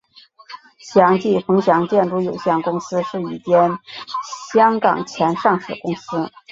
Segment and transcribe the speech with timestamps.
[0.79, 3.77] 祥记冯祥建筑有限公司是一间
[4.51, 6.31] 香港前上市公司。